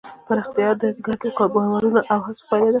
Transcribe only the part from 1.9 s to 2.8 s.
او هڅو پایله ده.